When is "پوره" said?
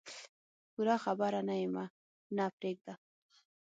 0.73-0.95